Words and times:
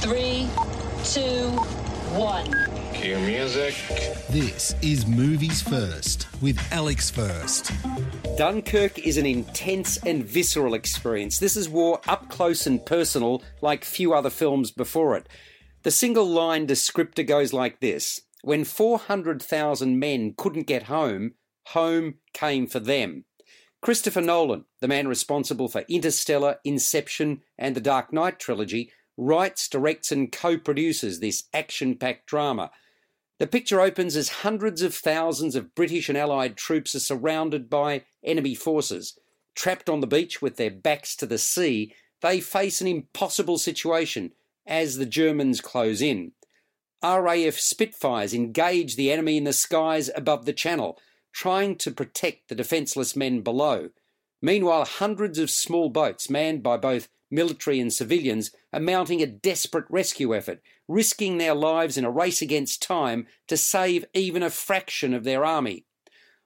Five, 0.00 0.10
four, 0.10 0.14
three, 0.14 0.48
two, 1.04 1.48
one. 2.16 2.54
Cue 2.94 3.18
music. 3.18 3.74
This 4.30 4.74
is 4.82 5.06
Movies 5.06 5.62
First 5.62 6.28
with 6.40 6.58
Alex 6.72 7.10
First. 7.10 7.72
Dunkirk 8.36 8.98
is 8.98 9.16
an 9.16 9.26
intense 9.26 9.96
and 10.04 10.24
visceral 10.24 10.74
experience. 10.74 11.38
This 11.38 11.56
is 11.56 11.68
war 11.68 12.00
up 12.06 12.28
close 12.28 12.66
and 12.66 12.84
personal, 12.84 13.42
like 13.60 13.84
few 13.84 14.14
other 14.14 14.30
films 14.30 14.70
before 14.70 15.16
it. 15.16 15.28
The 15.82 15.90
single 15.90 16.26
line 16.26 16.66
descriptor 16.66 17.26
goes 17.26 17.52
like 17.52 17.80
this 17.80 18.20
When 18.42 18.64
400,000 18.64 19.98
men 19.98 20.34
couldn't 20.36 20.66
get 20.66 20.84
home, 20.84 21.32
home 21.68 22.16
came 22.32 22.66
for 22.66 22.80
them. 22.80 23.24
Christopher 23.80 24.20
Nolan, 24.20 24.64
the 24.80 24.88
man 24.88 25.06
responsible 25.06 25.68
for 25.68 25.84
Interstellar, 25.88 26.56
Inception, 26.64 27.42
and 27.56 27.76
the 27.76 27.80
Dark 27.80 28.12
Knight 28.12 28.40
trilogy, 28.40 28.90
writes, 29.18 29.68
directs, 29.68 30.10
and 30.10 30.32
co 30.32 30.56
produces 30.56 31.20
this 31.20 31.44
action 31.52 31.96
packed 31.96 32.26
drama. 32.26 32.70
The 33.38 33.46
picture 33.46 33.80
opens 33.80 34.16
as 34.16 34.28
hundreds 34.28 34.80
of 34.80 34.94
thousands 34.94 35.54
of 35.54 35.74
British 35.74 36.08
and 36.08 36.16
Allied 36.16 36.56
troops 36.56 36.94
are 36.94 37.00
surrounded 37.00 37.68
by 37.68 38.04
enemy 38.24 38.54
forces. 38.54 39.18
Trapped 39.54 39.88
on 39.90 40.00
the 40.00 40.06
beach 40.06 40.40
with 40.40 40.56
their 40.56 40.70
backs 40.70 41.14
to 41.16 41.26
the 41.26 41.38
sea, 41.38 41.94
they 42.20 42.40
face 42.40 42.80
an 42.80 42.86
impossible 42.86 43.58
situation 43.58 44.32
as 44.66 44.96
the 44.96 45.06
Germans 45.06 45.60
close 45.60 46.00
in. 46.00 46.32
RAF 47.02 47.58
Spitfires 47.58 48.34
engage 48.34 48.96
the 48.96 49.12
enemy 49.12 49.36
in 49.36 49.44
the 49.44 49.52
skies 49.52 50.10
above 50.16 50.44
the 50.44 50.52
channel, 50.52 50.98
trying 51.32 51.76
to 51.76 51.92
protect 51.92 52.48
the 52.48 52.54
defenceless 52.54 53.14
men 53.14 53.40
below. 53.40 53.90
Meanwhile, 54.40 54.84
hundreds 54.84 55.38
of 55.38 55.50
small 55.50 55.88
boats, 55.88 56.30
manned 56.30 56.62
by 56.62 56.76
both 56.76 57.08
military 57.30 57.80
and 57.80 57.92
civilians, 57.92 58.50
are 58.72 58.80
mounting 58.80 59.20
a 59.20 59.26
desperate 59.26 59.86
rescue 59.90 60.34
effort, 60.34 60.60
risking 60.86 61.38
their 61.38 61.54
lives 61.54 61.98
in 61.98 62.04
a 62.04 62.10
race 62.10 62.40
against 62.40 62.82
time 62.82 63.26
to 63.48 63.56
save 63.56 64.04
even 64.14 64.42
a 64.42 64.50
fraction 64.50 65.12
of 65.12 65.24
their 65.24 65.44
army. 65.44 65.84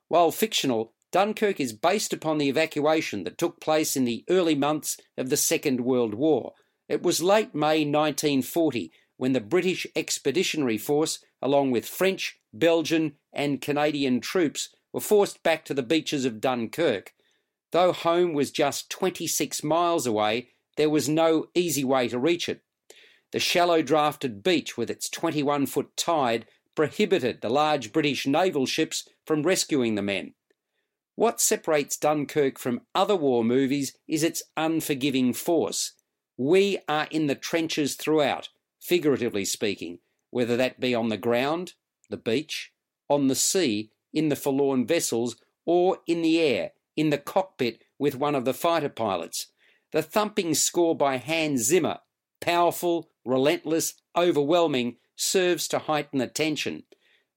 While 0.09 0.31
fictional, 0.31 0.93
Dunkirk 1.13 1.61
is 1.61 1.75
based 1.75 2.13
upon 2.13 2.39
the 2.39 2.49
evacuation 2.49 3.25
that 3.25 3.37
took 3.37 3.61
place 3.61 3.97
in 3.97 4.07
the 4.07 4.25
early 4.31 4.55
months 4.55 4.97
of 5.19 5.29
the 5.29 5.37
Second 5.37 5.83
World 5.83 6.15
War. 6.15 6.55
It 6.89 7.03
was 7.03 7.23
late 7.23 7.55
May 7.55 7.85
1940 7.85 8.91
when 9.19 9.35
the 9.35 9.41
British 9.41 9.87
Expeditionary 9.95 10.79
Force, 10.79 11.19
along 11.41 11.71
with 11.71 11.87
French, 11.87 12.41
Belgian, 12.53 13.17
and 13.33 13.61
Canadian 13.61 14.21
troops, 14.21 14.71
were 14.93 15.01
forced 15.01 15.43
back 15.43 15.65
to 15.67 15.75
the 15.75 15.83
beaches 15.83 16.25
of 16.25 16.41
Dunkirk. 16.41 17.13
Though 17.73 17.93
home 17.93 18.35
was 18.35 18.51
just 18.51 18.91
26 18.91 19.65
miles 19.65 20.07
away, 20.07 20.51
there 20.77 20.91
was 20.91 21.09
no 21.09 21.47
easy 21.55 21.85
way 21.85 22.09
to 22.09 22.19
reach 22.19 22.49
it. 22.49 22.63
The 23.33 23.41
shallow 23.41 23.83
drafted 23.83 24.43
beach 24.43 24.77
with 24.77 24.91
its 24.91 25.09
21 25.09 25.67
foot 25.67 25.97
tide 25.97 26.47
prohibited 26.75 27.41
the 27.41 27.49
large 27.49 27.93
British 27.93 28.27
naval 28.27 28.67
ships 28.67 29.09
from 29.27 29.43
rescuing 29.43 29.95
the 29.95 30.03
men. 30.03 30.35
What 31.15 31.41
separates 31.41 31.97
Dunkirk 31.97 32.59
from 32.59 32.83
other 32.95 33.17
war 33.17 33.45
movies 33.45 33.95
is 34.07 34.23
its 34.23 34.43
unforgiving 34.57 35.33
force. 35.33 35.93
We 36.37 36.79
are 36.89 37.09
in 37.11 37.27
the 37.27 37.35
trenches 37.35 37.95
throughout, 37.95 38.49
figuratively 38.81 39.45
speaking, 39.45 39.99
whether 40.31 40.57
that 40.57 40.81
be 40.81 40.95
on 40.95 41.09
the 41.09 41.19
ground, 41.19 41.75
the 42.09 42.17
beach, 42.17 42.73
on 43.09 43.29
the 43.29 43.35
sea, 43.35 43.91
in 44.13 44.29
the 44.29 44.37
forlorn 44.37 44.87
vessels, 44.87 45.37
or 45.67 45.99
in 46.07 46.23
the 46.23 46.41
air, 46.41 46.73
in 46.97 47.11
the 47.11 47.19
cockpit 47.19 47.83
with 47.99 48.17
one 48.17 48.35
of 48.35 48.45
the 48.45 48.55
fighter 48.55 48.89
pilots. 48.89 49.49
The 49.93 50.03
thumping 50.03 50.55
score 50.55 50.97
by 50.97 51.19
Hans 51.19 51.63
Zimmer, 51.63 51.99
powerful, 52.41 53.11
relentless, 53.25 53.95
overwhelming, 54.17 54.97
serves 55.17 55.69
to 55.69 55.79
heighten 55.79 56.19
the 56.19 56.27
tension. 56.27 56.85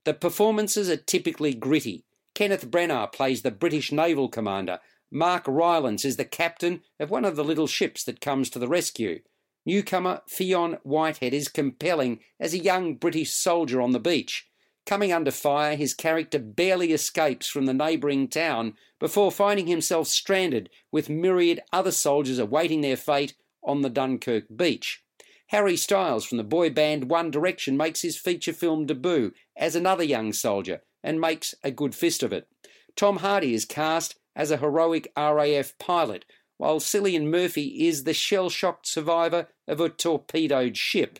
The 0.05 0.13
performances 0.13 0.89
are 0.89 0.97
typically 0.97 1.53
gritty. 1.53 2.05
Kenneth 2.33 2.69
Branagh 2.69 3.13
plays 3.13 3.41
the 3.41 3.51
British 3.51 3.91
naval 3.91 4.29
commander. 4.29 4.79
Mark 5.11 5.45
Rylance 5.47 6.05
is 6.05 6.17
the 6.17 6.25
captain 6.25 6.81
of 6.99 7.09
one 7.09 7.25
of 7.25 7.35
the 7.35 7.43
little 7.43 7.67
ships 7.67 8.03
that 8.03 8.21
comes 8.21 8.49
to 8.49 8.59
the 8.59 8.67
rescue. 8.67 9.19
Newcomer 9.65 10.21
Fionn 10.27 10.77
Whitehead 10.83 11.33
is 11.33 11.47
compelling 11.47 12.19
as 12.39 12.53
a 12.53 12.59
young 12.59 12.95
British 12.95 13.33
soldier 13.33 13.81
on 13.81 13.91
the 13.91 13.99
beach. 13.99 14.47
Coming 14.85 15.11
under 15.11 15.31
fire, 15.31 15.75
his 15.75 15.95
character 15.95 16.37
barely 16.37 16.93
escapes 16.93 17.47
from 17.47 17.65
the 17.65 17.73
neighbouring 17.73 18.27
town 18.27 18.75
before 18.99 19.31
finding 19.31 19.67
himself 19.67 20.07
stranded 20.07 20.69
with 20.91 21.09
myriad 21.09 21.59
other 21.73 21.91
soldiers 21.91 22.37
awaiting 22.37 22.81
their 22.81 22.97
fate 22.97 23.33
on 23.63 23.81
the 23.81 23.89
Dunkirk 23.89 24.45
beach. 24.55 25.01
Harry 25.47 25.75
Styles 25.75 26.25
from 26.25 26.37
the 26.37 26.43
boy 26.43 26.69
band 26.69 27.09
One 27.09 27.31
Direction 27.31 27.77
makes 27.77 28.01
his 28.01 28.17
feature 28.17 28.53
film 28.53 28.85
debut 28.85 29.31
as 29.55 29.75
another 29.75 30.03
young 30.03 30.33
soldier 30.33 30.81
and 31.03 31.21
makes 31.21 31.53
a 31.63 31.71
good 31.71 31.95
fist 31.95 32.23
of 32.23 32.33
it. 32.33 32.47
Tom 32.95 33.17
Hardy 33.17 33.53
is 33.53 33.65
cast 33.65 34.15
as 34.35 34.51
a 34.51 34.57
heroic 34.57 35.11
RAF 35.15 35.77
pilot, 35.77 36.25
while 36.57 36.79
Cillian 36.79 37.29
Murphy 37.29 37.87
is 37.87 38.03
the 38.03 38.13
shell 38.13 38.49
shocked 38.49 38.87
survivor 38.87 39.47
of 39.67 39.79
a 39.79 39.89
torpedoed 39.89 40.77
ship. 40.77 41.19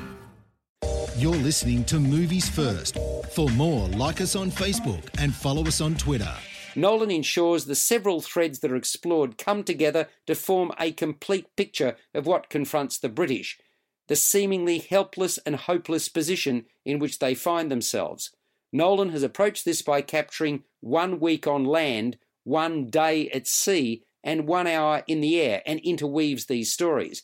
You're 1.21 1.35
listening 1.35 1.83
to 1.85 1.99
Movies 1.99 2.49
First. 2.49 2.97
For 3.33 3.47
more, 3.49 3.87
like 3.89 4.21
us 4.21 4.35
on 4.35 4.49
Facebook 4.49 5.07
and 5.19 5.35
follow 5.35 5.63
us 5.67 5.79
on 5.79 5.93
Twitter. 5.93 6.33
Nolan 6.75 7.11
ensures 7.11 7.65
the 7.65 7.75
several 7.75 8.21
threads 8.21 8.57
that 8.61 8.71
are 8.71 8.75
explored 8.75 9.37
come 9.37 9.63
together 9.63 10.07
to 10.25 10.33
form 10.33 10.71
a 10.79 10.91
complete 10.91 11.45
picture 11.55 11.95
of 12.15 12.25
what 12.25 12.49
confronts 12.49 12.97
the 12.97 13.07
British, 13.07 13.59
the 14.07 14.15
seemingly 14.15 14.79
helpless 14.79 15.37
and 15.45 15.57
hopeless 15.57 16.09
position 16.09 16.65
in 16.85 16.97
which 16.97 17.19
they 17.19 17.35
find 17.35 17.69
themselves. 17.69 18.31
Nolan 18.73 19.09
has 19.09 19.21
approached 19.21 19.63
this 19.63 19.83
by 19.83 20.01
capturing 20.01 20.63
one 20.79 21.19
week 21.19 21.45
on 21.45 21.65
land, 21.65 22.17
one 22.45 22.89
day 22.89 23.29
at 23.29 23.45
sea, 23.45 24.01
and 24.23 24.47
one 24.47 24.65
hour 24.65 25.03
in 25.05 25.21
the 25.21 25.39
air, 25.39 25.61
and 25.67 25.79
interweaves 25.81 26.47
these 26.47 26.73
stories. 26.73 27.21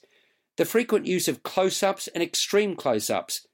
The 0.57 0.65
frequent 0.65 1.07
use 1.07 1.27
of 1.27 1.41
close 1.41 1.81
ups 1.81 2.07
and 2.09 2.21
extreme 2.21 2.75
close 2.75 3.09
ups 3.09 3.46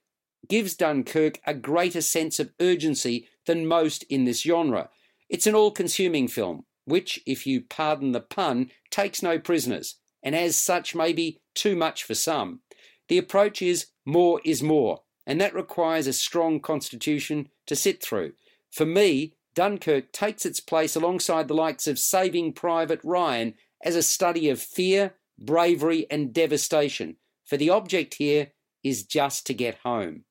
gives 0.48 0.74
Dunkirk 0.74 1.40
a 1.46 1.54
greater 1.54 2.00
sense 2.00 2.38
of 2.38 2.52
urgency 2.60 3.28
than 3.46 3.66
most 3.66 4.04
in 4.04 4.24
this 4.24 4.42
genre. 4.42 4.90
It's 5.28 5.46
an 5.46 5.54
all 5.54 5.70
consuming 5.70 6.28
film, 6.28 6.64
which, 6.84 7.20
if 7.26 7.46
you 7.46 7.62
pardon 7.62 8.12
the 8.12 8.20
pun, 8.20 8.70
takes 8.90 9.22
no 9.22 9.38
prisoners, 9.38 9.96
and 10.22 10.34
as 10.34 10.56
such 10.56 10.94
may 10.94 11.12
be 11.12 11.40
too 11.54 11.76
much 11.76 12.04
for 12.04 12.14
some. 12.14 12.60
The 13.08 13.18
approach 13.18 13.62
is 13.62 13.86
more 14.04 14.40
is 14.44 14.62
more, 14.62 15.00
and 15.26 15.40
that 15.40 15.54
requires 15.54 16.06
a 16.06 16.12
strong 16.12 16.60
constitution 16.60 17.48
to 17.66 17.76
sit 17.76 18.02
through. 18.02 18.32
For 18.70 18.86
me, 18.86 19.34
Dunkirk 19.54 20.12
takes 20.12 20.44
its 20.44 20.60
place 20.60 20.96
alongside 20.96 21.48
the 21.48 21.54
likes 21.54 21.86
of 21.86 21.98
Saving 21.98 22.52
Private 22.52 23.00
Ryan 23.04 23.54
as 23.82 23.94
a 23.94 24.02
study 24.02 24.48
of 24.48 24.60
fear, 24.60 25.14
bravery, 25.38 26.06
and 26.10 26.32
devastation, 26.32 27.16
for 27.44 27.56
the 27.56 27.70
object 27.70 28.14
here 28.14 28.52
is 28.82 29.04
just 29.04 29.46
to 29.46 29.54
get 29.54 29.76
home. 29.84 30.24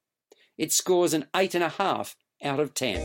It 0.55 0.71
scores 0.71 1.15
an 1.15 1.25
8.5 1.33 2.13
out 2.43 2.59
of 2.59 2.75
10. 2.75 3.03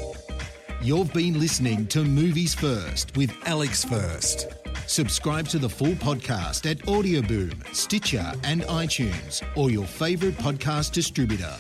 You've 0.83 1.11
been 1.15 1.41
listening 1.41 1.87
to 1.87 2.05
Movies 2.05 2.55
First 2.55 3.17
with 3.17 3.33
Alex 3.47 3.83
First. 3.85 4.49
Subscribe 4.87 5.49
to 5.49 5.59
the 5.59 5.69
full 5.69 5.95
podcast 5.95 6.71
at 6.71 6.77
Audioboom, 6.81 7.75
Stitcher, 7.75 8.33
and 8.45 8.63
iTunes, 8.65 9.43
or 9.57 9.71
your 9.71 9.87
favourite 9.87 10.37
podcast 10.37 10.93
distributor. 10.93 11.55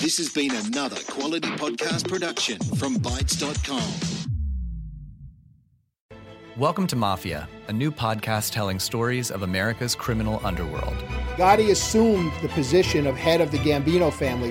This 0.00 0.16
has 0.18 0.28
been 0.32 0.50
another 0.56 1.00
quality 1.08 1.50
podcast 1.50 2.08
production 2.08 2.58
from 2.76 2.96
Bytes.com. 2.96 4.26
Welcome 6.56 6.88
to 6.88 6.96
Mafia, 6.96 7.48
a 7.68 7.72
new 7.72 7.92
podcast 7.92 8.50
telling 8.50 8.80
stories 8.80 9.30
of 9.30 9.42
America's 9.42 9.94
criminal 9.94 10.40
underworld. 10.42 10.96
Gotti 11.36 11.70
assumed 11.70 12.32
the 12.42 12.48
position 12.48 13.06
of 13.06 13.14
head 13.16 13.40
of 13.40 13.52
the 13.52 13.58
Gambino 13.58 14.12
family. 14.12 14.50